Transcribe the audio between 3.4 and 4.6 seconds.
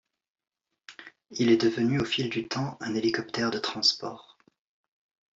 de transport.